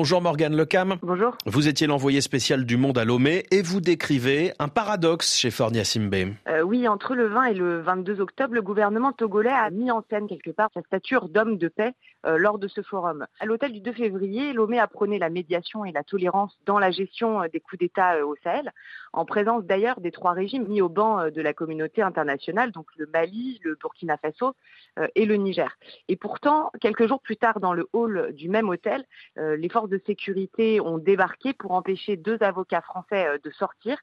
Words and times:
Bonjour 0.00 0.22
Morgane 0.22 0.54
Lecam. 0.54 0.94
Bonjour. 1.02 1.36
Vous 1.44 1.66
étiez 1.66 1.88
l'envoyé 1.88 2.20
spécial 2.20 2.64
du 2.64 2.76
Monde 2.76 2.98
à 2.98 3.04
Lomé 3.04 3.46
et 3.50 3.62
vous 3.62 3.80
décrivez 3.80 4.52
un 4.60 4.68
paradoxe 4.68 5.36
chez 5.36 5.50
Fornia 5.50 5.82
Simbe. 5.82 6.14
Euh, 6.46 6.62
oui, 6.62 6.86
entre 6.86 7.16
le 7.16 7.26
20 7.26 7.44
et 7.46 7.54
le 7.54 7.80
22 7.80 8.20
octobre, 8.20 8.54
le 8.54 8.62
gouvernement 8.62 9.10
togolais 9.10 9.50
a 9.50 9.70
mis 9.70 9.90
en 9.90 10.04
scène 10.08 10.28
quelque 10.28 10.52
part 10.52 10.70
sa 10.72 10.82
stature 10.82 11.28
d'homme 11.28 11.58
de 11.58 11.66
paix 11.66 11.94
euh, 12.26 12.36
lors 12.36 12.58
de 12.58 12.66
ce 12.66 12.82
forum. 12.82 13.26
À 13.38 13.46
l'hôtel 13.46 13.72
du 13.72 13.80
2 13.80 13.92
février, 13.92 14.52
Lomé 14.52 14.80
apprenait 14.80 15.20
la 15.20 15.30
médiation 15.30 15.84
et 15.84 15.92
la 15.92 16.02
tolérance 16.02 16.58
dans 16.66 16.80
la 16.80 16.90
gestion 16.90 17.42
euh, 17.42 17.46
des 17.46 17.60
coups 17.60 17.78
d'État 17.78 18.26
au 18.26 18.34
Sahel, 18.42 18.72
en 19.12 19.24
présence 19.24 19.64
d'ailleurs 19.64 20.00
des 20.00 20.10
trois 20.10 20.32
régimes 20.32 20.66
mis 20.66 20.82
au 20.82 20.88
banc 20.88 21.30
de 21.30 21.40
la 21.40 21.52
communauté 21.54 22.02
internationale, 22.02 22.72
donc 22.72 22.86
le 22.96 23.06
Mali, 23.06 23.60
le 23.62 23.76
Burkina 23.80 24.16
Faso 24.16 24.54
euh, 24.98 25.06
et 25.14 25.26
le 25.26 25.36
Niger. 25.36 25.76
Et 26.08 26.16
pourtant, 26.16 26.72
quelques 26.80 27.06
jours 27.06 27.20
plus 27.20 27.36
tard, 27.36 27.60
dans 27.60 27.72
le 27.72 27.88
hall 27.92 28.32
du 28.32 28.48
même 28.48 28.68
hôtel, 28.68 29.04
les 29.36 29.68
forces 29.68 29.87
de 29.88 30.00
sécurité 30.06 30.80
ont 30.80 30.98
débarqué 30.98 31.52
pour 31.52 31.72
empêcher 31.72 32.16
deux 32.16 32.38
avocats 32.42 32.82
français 32.82 33.26
euh, 33.26 33.38
de 33.42 33.50
sortir. 33.50 33.98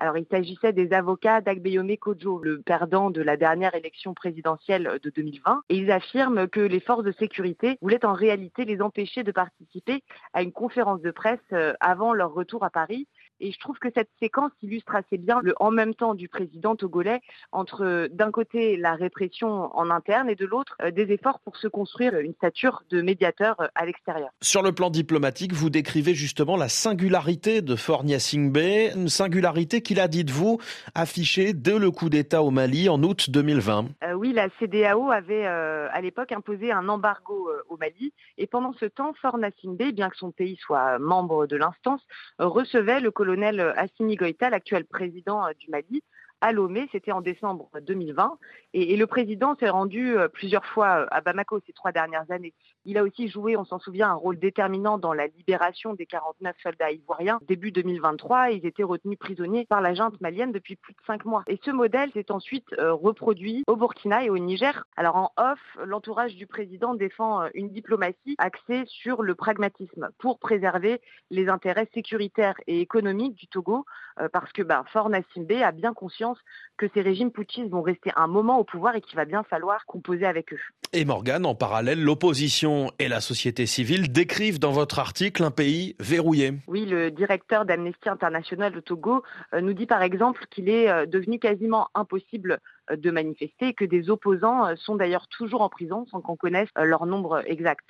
Alors, 0.00 0.16
il 0.16 0.26
s'agissait 0.30 0.72
des 0.72 0.94
avocats 0.94 1.42
d'Agbeyome 1.42 1.94
Kojo, 1.98 2.38
le 2.42 2.62
perdant 2.62 3.10
de 3.10 3.20
la 3.20 3.36
dernière 3.36 3.74
élection 3.74 4.14
présidentielle 4.14 4.98
de 5.02 5.10
2020. 5.10 5.62
Et 5.68 5.76
ils 5.76 5.90
affirment 5.90 6.48
que 6.48 6.60
les 6.60 6.80
forces 6.80 7.04
de 7.04 7.12
sécurité 7.12 7.76
voulaient 7.82 8.06
en 8.06 8.14
réalité 8.14 8.64
les 8.64 8.80
empêcher 8.80 9.24
de 9.24 9.30
participer 9.30 10.02
à 10.32 10.42
une 10.42 10.52
conférence 10.52 11.02
de 11.02 11.10
presse 11.10 11.38
euh, 11.52 11.74
avant 11.80 12.14
leur 12.14 12.32
retour 12.32 12.64
à 12.64 12.70
Paris. 12.70 13.08
Et 13.40 13.52
je 13.52 13.58
trouve 13.58 13.78
que 13.78 13.88
cette 13.94 14.10
séquence 14.20 14.52
illustre 14.62 14.94
assez 14.94 15.18
bien 15.18 15.40
le 15.42 15.54
en 15.60 15.70
même 15.70 15.94
temps 15.94 16.14
du 16.14 16.28
président 16.28 16.76
togolais 16.76 17.20
entre 17.52 18.08
d'un 18.12 18.30
côté 18.30 18.76
la 18.76 18.94
répression 18.94 19.76
en 19.76 19.90
interne 19.90 20.28
et 20.28 20.34
de 20.34 20.46
l'autre 20.46 20.76
euh, 20.82 20.90
des 20.90 21.12
efforts 21.12 21.40
pour 21.40 21.56
se 21.56 21.68
construire 21.68 22.18
une 22.18 22.34
stature 22.34 22.82
de 22.90 23.02
médiateur 23.02 23.60
euh, 23.60 23.66
à 23.74 23.86
l'extérieur. 23.86 24.30
Sur 24.42 24.62
le 24.62 24.72
plan 24.72 24.90
diplomatique, 24.90 25.52
vous 25.52 25.70
décrivez 25.70 26.14
justement 26.14 26.56
la 26.56 26.68
singularité 26.68 27.62
de 27.62 27.76
Fornia 27.76 28.18
Singbe, 28.18 28.58
une 28.58 29.08
singularité 29.08 29.80
qu'il 29.82 30.00
a, 30.00 30.08
dites-vous, 30.08 30.58
affichée 30.94 31.52
dès 31.52 31.78
le 31.78 31.90
coup 31.90 32.10
d'État 32.10 32.42
au 32.42 32.50
Mali 32.50 32.88
en 32.88 33.02
août 33.02 33.30
2020. 33.30 33.86
Euh, 34.04 34.12
oui, 34.12 34.32
la 34.32 34.48
CDAO 34.58 35.10
avait 35.10 35.46
euh, 35.46 35.88
à 35.92 36.00
l'époque 36.00 36.32
imposé 36.32 36.72
un 36.72 36.88
embargo 36.88 37.48
euh, 37.48 37.62
au 37.68 37.76
Mali 37.76 38.12
et 38.38 38.46
pendant 38.46 38.72
ce 38.74 38.86
temps, 38.86 39.12
Forna 39.20 39.48
Singbe, 39.60 39.92
bien 39.92 40.10
que 40.10 40.16
son 40.16 40.30
pays 40.30 40.56
soit 40.56 40.98
membre 40.98 41.46
de 41.46 41.56
l'instance, 41.56 42.00
recevait 42.38 43.00
le 43.00 43.10
colonel 43.10 43.29
euh, 43.60 43.72
Assimi 43.76 44.16
Goïta, 44.16 44.50
l'actuel 44.50 44.84
président 44.84 45.46
euh, 45.46 45.52
du 45.58 45.70
Mali, 45.70 46.02
à 46.40 46.52
Lomé, 46.52 46.88
c'était 46.92 47.12
en 47.12 47.20
décembre 47.20 47.68
2020, 47.82 48.38
et, 48.72 48.96
le 48.96 49.06
président 49.06 49.56
s'est 49.56 49.68
rendu 49.68 50.16
euh, 50.16 50.28
plusieurs 50.28 50.64
fois 50.64 51.00
euh, 51.00 51.06
à 51.10 51.20
Bamako 51.20 51.60
ces 51.66 51.72
trois 51.72 51.92
dernières 51.92 52.30
années. 52.30 52.54
Il 52.84 52.98
a 52.98 53.02
aussi 53.02 53.28
joué, 53.28 53.56
on 53.56 53.64
s'en 53.64 53.78
souvient, 53.78 54.10
un 54.10 54.14
rôle 54.14 54.38
déterminant 54.38 54.98
dans 54.98 55.12
la 55.12 55.26
libération 55.26 55.94
des 55.94 56.06
49 56.06 56.54
soldats 56.62 56.90
ivoiriens. 56.90 57.40
Début 57.46 57.72
2023, 57.72 58.50
ils 58.50 58.66
étaient 58.66 58.82
retenus 58.82 59.18
prisonniers 59.18 59.66
par 59.66 59.80
la 59.80 59.94
junte 59.94 60.20
malienne 60.20 60.52
depuis 60.52 60.76
plus 60.76 60.92
de 60.92 60.98
cinq 61.06 61.24
mois. 61.24 61.42
Et 61.46 61.58
ce 61.64 61.70
modèle 61.70 62.10
s'est 62.12 62.30
ensuite 62.30 62.66
euh, 62.78 62.92
reproduit 62.92 63.64
au 63.66 63.76
Burkina 63.76 64.24
et 64.24 64.30
au 64.30 64.38
Niger. 64.38 64.84
Alors 64.96 65.16
en 65.16 65.32
off, 65.36 65.60
l'entourage 65.84 66.34
du 66.36 66.46
président 66.46 66.94
défend 66.94 67.42
une 67.54 67.70
diplomatie 67.70 68.34
axée 68.38 68.84
sur 68.86 69.22
le 69.22 69.34
pragmatisme 69.34 70.10
pour 70.18 70.38
préserver 70.38 71.00
les 71.30 71.48
intérêts 71.48 71.88
sécuritaires 71.94 72.56
et 72.66 72.80
économiques 72.80 73.34
du 73.34 73.46
Togo, 73.46 73.84
parce 74.32 74.52
que 74.52 74.62
bah, 74.62 74.84
Fort 74.92 75.08
Nassimbe 75.08 75.52
a 75.62 75.72
bien 75.72 75.94
conscience 75.94 76.29
que 76.76 76.86
ces 76.94 77.00
régimes 77.00 77.30
putschistes 77.30 77.70
vont 77.70 77.82
rester 77.82 78.10
un 78.16 78.26
moment 78.26 78.58
au 78.58 78.64
pouvoir 78.64 78.96
et 78.96 79.00
qu'il 79.00 79.16
va 79.16 79.24
bien 79.24 79.42
falloir 79.42 79.86
composer 79.86 80.26
avec 80.26 80.52
eux. 80.52 80.60
Et 80.92 81.04
Morgane, 81.04 81.46
en 81.46 81.54
parallèle, 81.54 82.02
l'opposition 82.02 82.90
et 82.98 83.08
la 83.08 83.20
société 83.20 83.66
civile 83.66 84.10
décrivent 84.10 84.58
dans 84.58 84.72
votre 84.72 84.98
article 84.98 85.44
un 85.44 85.50
pays 85.50 85.94
verrouillé. 86.00 86.54
Oui, 86.66 86.84
le 86.86 87.10
directeur 87.10 87.64
d'Amnesty 87.64 88.08
International 88.08 88.76
au 88.76 88.80
Togo 88.80 89.22
euh, 89.54 89.60
nous 89.60 89.72
dit 89.72 89.86
par 89.86 90.02
exemple 90.02 90.46
qu'il 90.50 90.68
est 90.68 90.88
euh, 90.88 91.06
devenu 91.06 91.38
quasiment 91.38 91.88
impossible 91.94 92.58
de 92.96 93.10
manifester 93.10 93.68
et 93.68 93.74
que 93.74 93.84
des 93.84 94.10
opposants 94.10 94.66
euh, 94.66 94.76
sont 94.76 94.96
d'ailleurs 94.96 95.28
toujours 95.28 95.62
en 95.62 95.68
prison 95.68 96.06
sans 96.10 96.20
qu'on 96.20 96.36
connaisse 96.36 96.68
euh, 96.78 96.84
leur 96.84 97.06
nombre 97.06 97.42
exact. 97.46 97.84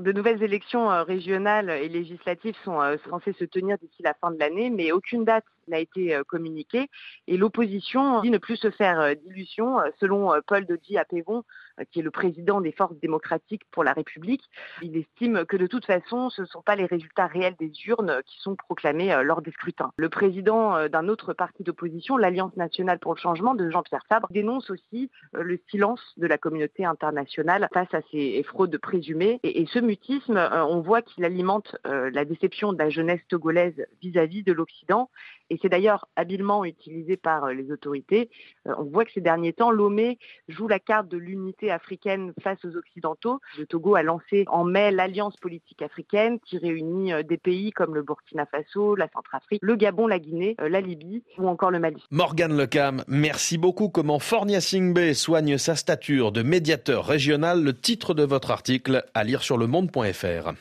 De 0.00 0.12
nouvelles 0.12 0.42
élections 0.42 0.90
euh, 0.90 1.02
régionales 1.02 1.70
et 1.70 1.88
législatives 1.88 2.56
sont 2.64 2.80
euh, 2.80 2.96
censées 3.08 3.32
se 3.32 3.44
tenir 3.44 3.78
d'ici 3.78 4.02
la 4.02 4.14
fin 4.14 4.30
de 4.30 4.38
l'année, 4.38 4.70
mais 4.70 4.92
aucune 4.92 5.24
date 5.24 5.44
n'a 5.68 5.78
été 5.78 6.14
euh, 6.14 6.22
communiquée 6.24 6.88
et 7.26 7.36
l'opposition 7.36 8.20
dit 8.20 8.30
ne 8.30 8.38
plus 8.38 8.56
se 8.56 8.70
faire 8.70 9.00
euh, 9.00 9.14
d'illusions. 9.14 9.80
Euh, 9.80 9.90
Selon 10.00 10.32
euh, 10.32 10.40
Paul 10.46 10.66
Dodji 10.66 10.98
Apévon, 10.98 11.38
euh, 11.38 11.42
qui 11.90 12.00
est 12.00 12.02
le 12.02 12.10
président 12.10 12.60
des 12.60 12.72
forces 12.72 12.96
démocratiques 13.00 13.62
pour 13.70 13.84
la 13.84 13.92
République, 13.92 14.42
il 14.82 14.96
estime 14.96 15.44
que 15.44 15.56
de 15.56 15.66
toute 15.66 15.86
façon, 15.86 16.30
ce 16.30 16.42
ne 16.42 16.46
sont 16.46 16.62
pas 16.62 16.76
les 16.76 16.86
résultats 16.86 17.26
réels 17.26 17.56
des 17.58 17.72
urnes 17.86 18.20
qui 18.26 18.40
sont 18.40 18.56
proclamés 18.56 19.12
euh, 19.12 19.22
lors 19.22 19.42
des 19.42 19.50
scrutins. 19.52 19.92
Le 19.96 20.08
président 20.08 20.76
euh, 20.76 20.88
d'un 20.88 21.08
autre 21.08 21.32
parti 21.32 21.62
d'opposition, 21.62 22.16
l'Alliance 22.16 22.56
nationale 22.56 22.98
pour 22.98 23.14
le 23.14 23.20
changement 23.20 23.54
de 23.54 23.70
Jean-Pierre 23.70 24.04
Fabre, 24.08 24.28
dénonce 24.30 24.70
aussi 24.70 25.10
euh, 25.36 25.42
le 25.42 25.58
silence 25.70 26.00
de 26.16 26.26
la 26.26 26.38
communauté 26.38 26.84
internationale 26.84 27.68
face 27.72 27.92
à 27.92 28.00
ces 28.10 28.42
fraudes 28.44 28.76
présumées. 28.78 29.40
Et, 29.42 29.66
ce 29.66 29.78
mutisme, 29.78 30.36
euh, 30.36 30.64
on 30.64 30.80
voit 30.80 31.02
qu'il 31.02 31.24
alimente 31.24 31.76
euh, 31.86 32.10
la 32.12 32.24
déception 32.24 32.72
de 32.72 32.78
la 32.78 32.90
jeunesse 32.90 33.20
togolaise 33.28 33.86
vis-à-vis 34.02 34.42
de 34.42 34.52
l'Occident. 34.52 35.10
Et 35.50 35.58
c'est 35.60 35.68
d'ailleurs 35.68 36.08
habilement 36.16 36.64
utilisé 36.64 37.16
par 37.16 37.44
euh, 37.44 37.52
les 37.52 37.70
autorités. 37.70 38.30
Euh, 38.66 38.74
on 38.78 38.84
voit 38.84 39.04
que 39.04 39.12
ces 39.12 39.20
derniers 39.20 39.52
temps, 39.52 39.70
Lomé 39.70 40.18
joue 40.48 40.68
la 40.68 40.78
carte 40.78 41.08
de 41.08 41.18
l'unité 41.18 41.70
africaine 41.70 42.32
face 42.42 42.64
aux 42.64 42.76
Occidentaux. 42.76 43.40
Le 43.58 43.66
Togo 43.66 43.94
a 43.94 44.02
lancé 44.02 44.44
en 44.48 44.64
mai 44.64 44.90
l'Alliance 44.90 45.36
politique 45.36 45.82
africaine 45.82 46.38
qui 46.40 46.58
réunit 46.58 47.12
euh, 47.12 47.22
des 47.22 47.36
pays 47.36 47.72
comme 47.72 47.94
le 47.94 48.02
Burkina 48.02 48.46
Faso, 48.46 48.96
la 48.96 49.08
Centrafrique, 49.08 49.60
le 49.62 49.76
Gabon, 49.76 50.06
la 50.06 50.18
Guinée, 50.18 50.56
la 50.58 50.80
Libye 50.80 51.22
ou 51.38 51.48
encore 51.48 51.70
le 51.70 51.78
Mali. 51.78 52.02
Morgane 52.10 52.56
Lecam, 52.56 53.04
merci 53.06 53.58
beaucoup. 53.58 53.88
Comment 53.88 54.18
Fornia 54.18 54.60
Singbe 54.60 55.12
soigne 55.12 55.58
sa 55.58 55.76
stature 55.76 56.32
de 56.32 56.42
médiateur 56.42 57.06
régional, 57.06 57.62
le 57.62 57.74
titre 57.74 58.14
de 58.14 58.22
votre 58.22 58.50
article 58.50 59.04
à 59.14 59.24
lire 59.24 59.42
sur 59.42 59.58
le 59.58 59.66
monde.fr. 59.66 60.54